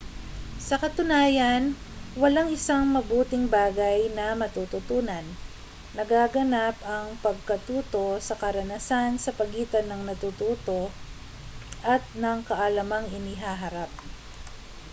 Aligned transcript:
sa 0.67 0.75
katunayan 0.83 1.63
walang 2.21 2.49
isang 2.57 2.85
mabuting 2.95 3.45
bagay 3.55 3.99
na 4.17 4.27
matututunan 4.41 5.21
nagaganap 5.97 6.73
ang 6.93 7.07
pagkatuto 7.25 8.05
sa 8.27 8.33
karanasan 8.43 9.11
sa 9.23 9.29
pagitan 9.39 9.85
ng 9.87 10.01
natututo 10.09 10.79
at 11.93 12.01
ng 12.23 12.39
kaalamang 12.49 13.05
inihaharap 13.17 13.91